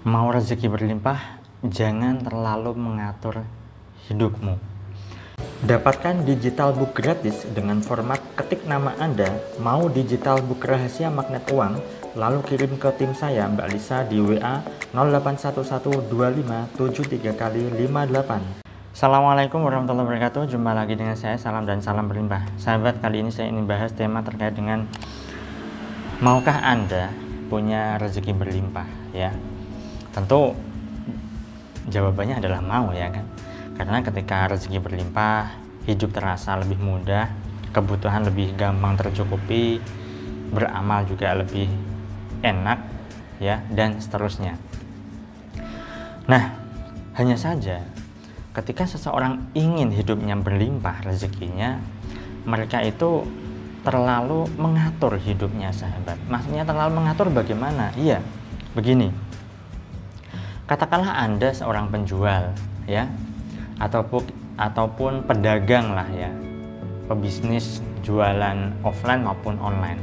[0.00, 3.44] Mau rezeki berlimpah, jangan terlalu mengatur
[4.08, 4.56] hidupmu.
[5.60, 9.28] Dapatkan digital book gratis dengan format ketik nama Anda,
[9.60, 11.84] mau digital book rahasia magnet uang,
[12.16, 14.64] lalu kirim ke tim saya Mbak Lisa di WA
[14.96, 18.64] 08112573 kali 58.
[18.96, 23.48] Assalamualaikum warahmatullahi wabarakatuh Jumpa lagi dengan saya Salam dan salam berlimpah Sahabat kali ini saya
[23.48, 24.84] ingin bahas tema terkait dengan
[26.18, 27.08] Maukah Anda
[27.48, 29.30] punya rezeki berlimpah ya
[30.10, 30.54] Tentu
[31.90, 33.26] jawabannya adalah mau ya kan
[33.78, 35.54] Karena ketika rezeki berlimpah
[35.86, 37.30] Hidup terasa lebih mudah
[37.70, 39.78] Kebutuhan lebih gampang tercukupi
[40.50, 41.70] Beramal juga lebih
[42.42, 42.78] enak
[43.38, 44.58] ya Dan seterusnya
[46.26, 46.58] Nah
[47.14, 47.82] hanya saja
[48.50, 51.78] ketika seseorang ingin hidupnya berlimpah rezekinya,
[52.42, 53.22] mereka itu
[53.86, 56.18] terlalu mengatur hidupnya sahabat.
[56.28, 57.94] Maksudnya terlalu mengatur bagaimana?
[57.96, 58.20] Iya,
[58.74, 59.14] begini.
[60.70, 62.54] Katakanlah Anda seorang penjual
[62.86, 63.10] ya
[63.82, 66.30] ataupun ataupun pedagang lah ya.
[67.10, 69.98] Pebisnis jualan offline maupun online.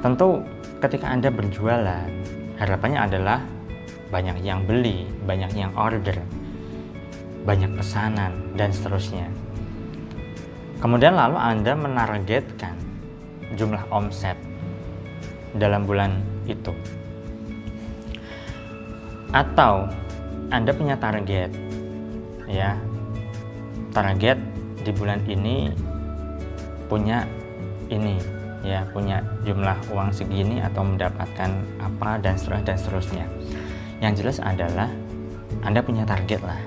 [0.00, 0.40] Tentu
[0.80, 2.08] ketika Anda berjualan,
[2.56, 3.44] harapannya adalah
[4.08, 6.16] banyak yang beli, banyak yang order
[7.44, 9.28] banyak pesanan, dan seterusnya.
[10.80, 12.72] Kemudian lalu Anda menargetkan
[13.52, 14.40] jumlah omset
[15.52, 16.72] dalam bulan itu.
[19.34, 19.90] Atau
[20.54, 21.50] Anda punya target
[22.46, 22.78] ya.
[23.90, 24.38] Target
[24.86, 25.74] di bulan ini
[26.86, 27.26] punya
[27.90, 28.22] ini
[28.62, 31.50] ya, punya jumlah uang segini atau mendapatkan
[31.82, 33.26] apa dan seterusnya dan seterusnya.
[33.98, 34.88] Yang jelas adalah
[35.66, 36.62] Anda punya target lah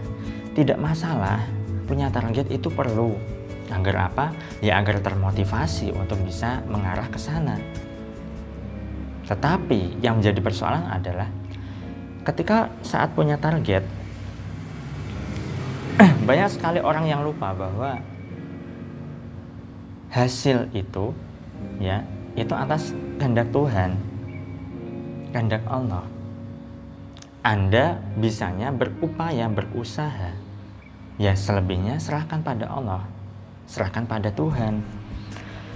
[0.58, 1.46] tidak masalah
[1.86, 3.14] punya target itu perlu
[3.70, 7.62] agar apa ya agar termotivasi untuk bisa mengarah ke sana
[9.30, 11.30] tetapi yang menjadi persoalan adalah
[12.28, 13.88] ketika saat punya target
[16.28, 18.04] banyak sekali orang yang lupa bahwa
[20.12, 21.16] hasil itu
[21.80, 22.04] ya
[22.36, 23.96] itu atas kehendak Tuhan
[25.32, 26.04] kehendak Allah.
[27.46, 30.36] Anda bisanya berupaya berusaha.
[31.18, 33.08] Ya selebihnya serahkan pada Allah
[33.68, 34.80] serahkan pada Tuhan.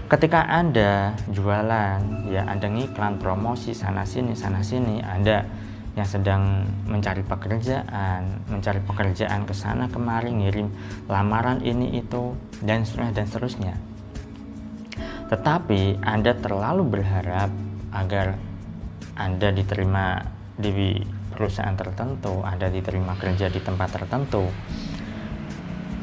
[0.07, 5.47] Ketika anda jualan ya anda ngiklan promosi sana sini sana sini anda
[5.91, 10.71] yang sedang mencari pekerjaan mencari pekerjaan ke sana kemari ngirim
[11.11, 12.31] lamaran ini itu
[12.63, 13.75] dan seterusnya dan seterusnya
[15.27, 17.51] tetapi anda terlalu berharap
[17.91, 18.39] agar
[19.19, 20.23] anda diterima
[20.55, 20.95] di
[21.31, 24.45] perusahaan tertentu, Anda diterima kerja di tempat tertentu,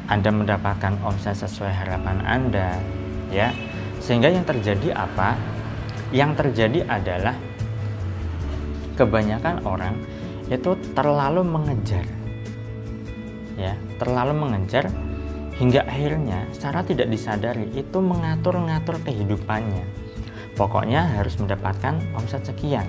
[0.09, 2.81] anda mendapatkan omset sesuai harapan Anda,
[3.29, 3.53] ya.
[4.01, 5.37] Sehingga yang terjadi apa?
[6.09, 7.37] Yang terjadi adalah
[8.99, 9.95] kebanyakan orang
[10.51, 12.03] itu terlalu mengejar.
[13.55, 14.91] Ya, terlalu mengejar
[15.55, 19.87] hingga akhirnya secara tidak disadari itu mengatur-ngatur kehidupannya.
[20.59, 22.87] Pokoknya harus mendapatkan omset sekian.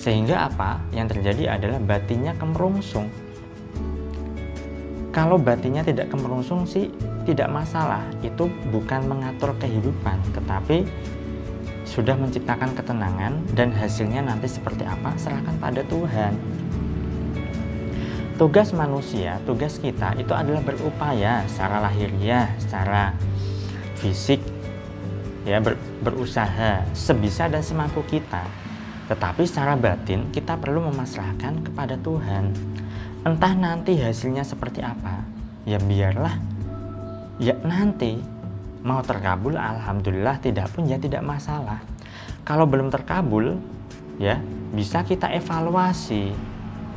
[0.00, 0.80] Sehingga apa?
[0.96, 3.12] Yang terjadi adalah batinnya kemerungsung
[5.18, 6.94] kalau batinnya tidak kemerungsung sih
[7.26, 10.86] tidak masalah itu bukan mengatur kehidupan tetapi
[11.98, 16.30] sudah menciptakan ketenangan dan hasilnya nanti seperti apa serahkan pada Tuhan.
[18.38, 23.18] Tugas manusia tugas kita itu adalah berupaya secara lahiriah secara
[23.98, 24.38] fisik
[25.42, 25.74] ya ber,
[26.06, 28.46] berusaha sebisa dan semampu kita.
[29.10, 32.54] Tetapi secara batin kita perlu memasrahkan kepada Tuhan.
[33.26, 35.26] Entah nanti hasilnya seperti apa
[35.66, 36.38] ya biarlah
[37.42, 38.37] ya nanti
[38.82, 41.82] mau terkabul alhamdulillah tidak pun ya tidak masalah.
[42.46, 43.58] Kalau belum terkabul
[44.18, 44.38] ya
[44.74, 46.34] bisa kita evaluasi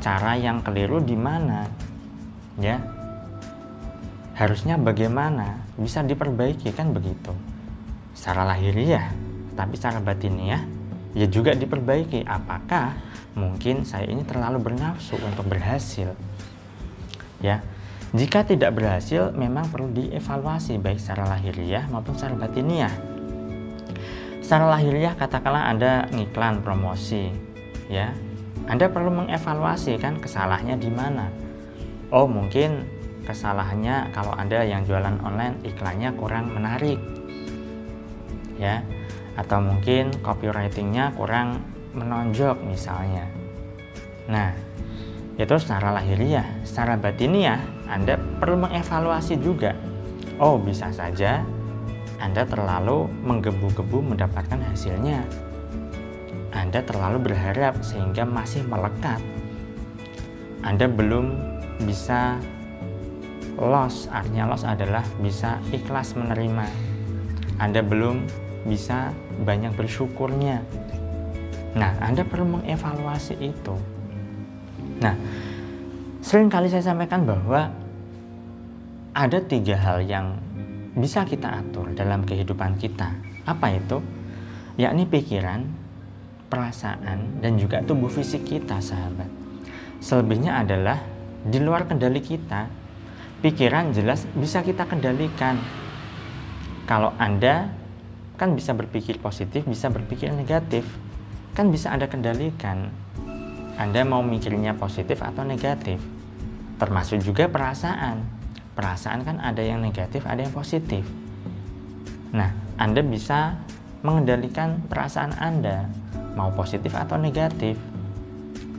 [0.01, 1.69] cara yang keliru di mana
[2.57, 2.81] ya.
[4.31, 5.61] Harusnya bagaimana?
[5.77, 7.29] Bisa diperbaiki kan begitu?
[8.17, 9.13] Secara lahiriah
[9.53, 10.65] tapi secara batiniah
[11.13, 12.25] ya juga diperbaiki.
[12.25, 12.97] Apakah
[13.37, 16.15] mungkin saya ini terlalu bernafsu untuk berhasil?
[17.41, 17.61] Ya
[18.11, 22.91] jika tidak berhasil memang perlu dievaluasi baik secara lahiriah maupun secara batiniah.
[24.43, 27.31] Secara lahiriah katakanlah Anda ngiklan promosi
[27.87, 28.11] ya.
[28.67, 31.31] Anda perlu mengevaluasi kan kesalahannya di mana.
[32.11, 32.83] Oh mungkin
[33.23, 36.99] kesalahannya kalau Anda yang jualan online iklannya kurang menarik
[38.59, 38.83] ya.
[39.39, 41.63] Atau mungkin copywritingnya kurang
[41.95, 43.23] menonjok misalnya.
[44.27, 44.51] Nah,
[45.39, 49.75] itu secara lahiriah, secara batiniah Anda perlu mengevaluasi juga.
[50.39, 51.43] Oh, bisa saja
[52.23, 55.27] Anda terlalu menggebu-gebu mendapatkan hasilnya.
[56.55, 59.19] Anda terlalu berharap sehingga masih melekat.
[60.63, 61.35] Anda belum
[61.83, 62.39] bisa
[63.59, 66.65] loss, artinya loss adalah bisa ikhlas menerima.
[67.59, 68.23] Anda belum
[68.63, 69.11] bisa
[69.41, 70.61] banyak bersyukurnya.
[71.73, 73.75] Nah, Anda perlu mengevaluasi itu.
[75.01, 75.17] Nah,
[76.21, 77.73] sering kali saya sampaikan bahwa
[79.11, 80.39] ada tiga hal yang
[80.95, 83.11] bisa kita atur dalam kehidupan kita.
[83.43, 83.99] Apa itu?
[84.79, 85.67] Yakni pikiran,
[86.47, 89.27] perasaan, dan juga tubuh fisik kita, sahabat.
[89.99, 90.99] Selebihnya adalah
[91.43, 92.71] di luar kendali kita.
[93.41, 95.57] Pikiran jelas bisa kita kendalikan.
[96.85, 97.73] Kalau Anda
[98.37, 100.85] kan bisa berpikir positif, bisa berpikir negatif.
[101.57, 102.89] Kan bisa Anda kendalikan.
[103.75, 106.01] Anda mau mikirnya positif atau negatif.
[106.79, 108.23] Termasuk juga perasaan.
[108.73, 111.03] Perasaan kan ada yang negatif, ada yang positif.
[112.31, 113.59] Nah, Anda bisa
[114.01, 115.85] mengendalikan perasaan Anda,
[116.33, 117.77] mau positif atau negatif.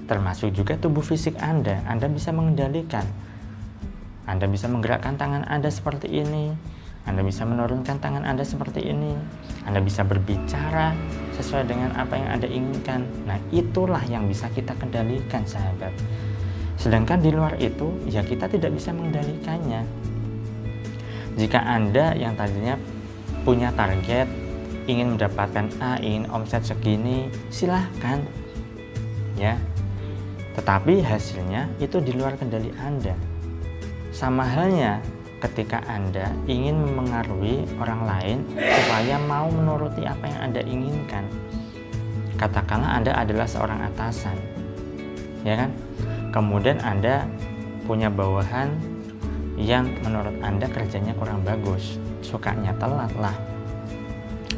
[0.09, 3.05] Termasuk juga tubuh fisik Anda, Anda bisa mengendalikan
[4.23, 6.55] anda bisa menggerakkan tangan Anda seperti ini.
[7.03, 9.19] Anda bisa menurunkan tangan Anda seperti ini.
[9.67, 10.95] Anda bisa berbicara
[11.35, 13.03] sesuai dengan apa yang Anda inginkan.
[13.27, 15.91] Nah, itulah yang bisa kita kendalikan, sahabat.
[16.79, 19.83] Sedangkan di luar itu, ya kita tidak bisa mengendalikannya.
[21.35, 22.79] Jika Anda yang tadinya
[23.43, 24.31] punya target,
[24.87, 28.23] ingin mendapatkan A, ingin omset segini, silahkan.
[29.35, 29.59] Ya.
[30.53, 33.17] Tetapi hasilnya itu di luar kendali Anda
[34.13, 35.01] sama halnya
[35.43, 41.27] ketika Anda ingin memengaruhi orang lain supaya mau menuruti apa yang Anda inginkan.
[42.39, 44.39] Katakanlah Anda adalah seorang atasan.
[45.43, 45.71] Ya kan?
[46.31, 47.27] Kemudian Anda
[47.83, 48.71] punya bawahan
[49.59, 53.35] yang menurut Anda kerjanya kurang bagus, sukanya telat lah,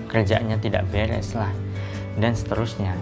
[0.06, 1.50] kerjanya tidak beres lah,
[2.20, 2.94] dan seterusnya.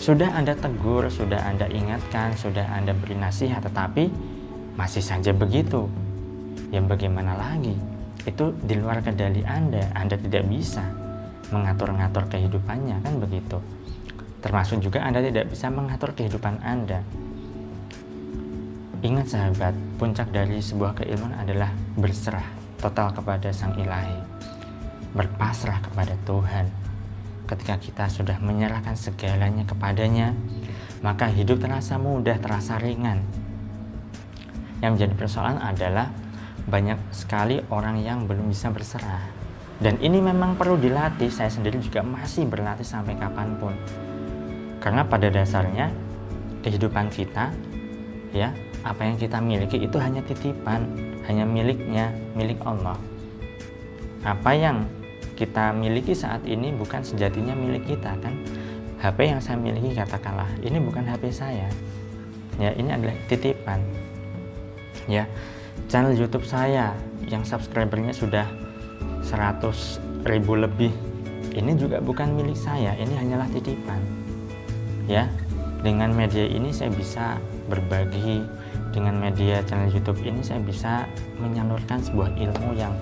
[0.00, 4.10] Sudah Anda tegur, sudah Anda ingatkan, sudah Anda beri nasihat, tetapi
[4.74, 5.86] masih saja begitu.
[6.74, 7.78] Yang bagaimana lagi?
[8.26, 9.94] Itu di luar kendali Anda.
[9.94, 10.82] Anda tidak bisa
[11.54, 13.62] mengatur-ngatur kehidupannya, kan begitu.
[14.42, 16.98] Termasuk juga Anda tidak bisa mengatur kehidupan Anda.
[19.06, 22.48] Ingat sahabat, puncak dari sebuah keilmuan adalah berserah
[22.82, 24.18] total kepada Sang Ilahi.
[25.14, 26.66] Berpasrah kepada Tuhan.
[27.46, 30.34] Ketika kita sudah menyerahkan segalanya kepadanya,
[31.04, 33.20] maka hidup terasa mudah, terasa ringan,
[34.80, 36.08] yang menjadi persoalan adalah
[36.64, 39.20] banyak sekali orang yang belum bisa berserah.
[39.76, 43.74] Dan ini memang perlu dilatih, saya sendiri juga masih berlatih sampai kapan pun.
[44.80, 45.90] Karena pada dasarnya
[46.64, 47.52] kehidupan kita,
[48.32, 50.88] ya apa yang kita miliki itu hanya titipan,
[51.28, 52.96] hanya miliknya, milik Allah.
[54.24, 54.88] Apa yang
[55.34, 58.34] kita miliki saat ini bukan sejatinya milik kita kan?
[59.04, 61.68] HP yang saya miliki katakanlah ini bukan HP saya.
[62.56, 63.82] Ya, ini adalah titipan
[65.10, 65.28] ya
[65.88, 66.94] channel YouTube saya
[67.24, 68.46] yang subscribernya sudah
[69.24, 70.92] 100 ribu lebih.
[71.54, 74.00] Ini juga bukan milik saya ini hanyalah titipan.
[75.06, 75.28] Ya
[75.84, 77.36] dengan media ini saya bisa
[77.68, 78.42] berbagi.
[78.94, 81.10] Dengan media channel YouTube ini saya bisa
[81.42, 82.94] menyalurkan sebuah ilmu yang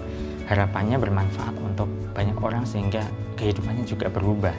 [0.49, 1.85] harapannya bermanfaat untuk
[2.17, 3.05] banyak orang sehingga
[3.37, 4.57] kehidupannya juga berubah.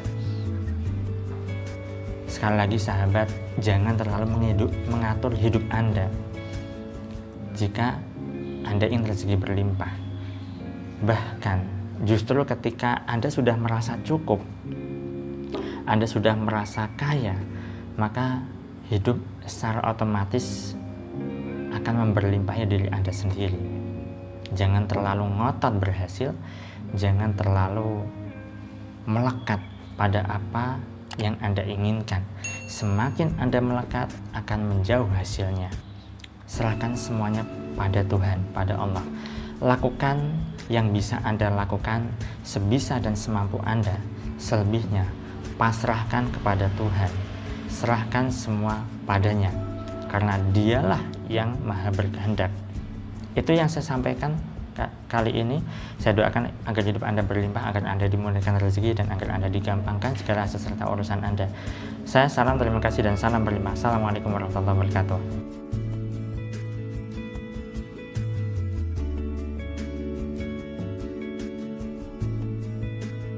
[2.29, 3.29] Sekali lagi sahabat
[3.61, 4.53] jangan terlalu
[4.89, 6.05] mengatur hidup anda
[7.63, 7.95] jika
[8.67, 9.93] Anda ingin rezeki berlimpah.
[10.99, 11.57] Bahkan
[12.03, 14.43] justru ketika Anda sudah merasa cukup,
[15.87, 17.39] Anda sudah merasa kaya,
[17.95, 18.43] maka
[18.91, 19.15] hidup
[19.47, 20.75] secara otomatis
[21.71, 23.59] akan memberlimpahnya diri Anda sendiri.
[24.51, 26.35] Jangan terlalu ngotot berhasil,
[26.99, 28.03] jangan terlalu
[29.07, 29.63] melekat
[29.95, 30.83] pada apa
[31.15, 32.27] yang Anda inginkan.
[32.67, 35.92] Semakin Anda melekat, akan menjauh hasilnya
[36.53, 37.41] serahkan semuanya
[37.73, 39.01] pada Tuhan, pada Allah.
[39.57, 40.21] Lakukan
[40.69, 42.05] yang bisa Anda lakukan
[42.45, 43.97] sebisa dan semampu Anda.
[44.37, 45.09] Selebihnya,
[45.57, 47.09] pasrahkan kepada Tuhan.
[47.73, 49.49] Serahkan semua padanya,
[50.13, 52.53] karena Dialah yang Maha Berkehendak.
[53.33, 54.37] Itu yang saya sampaikan
[55.09, 55.57] kali ini.
[55.97, 60.45] Saya doakan agar hidup Anda berlimpah, agar Anda dimudahkan rezeki, dan agar Anda digampangkan segala
[60.45, 61.49] seserta urusan Anda.
[62.05, 63.73] Saya salam terima kasih dan salam berlimpah.
[63.73, 65.62] Assalamualaikum warahmatullahi wabarakatuh.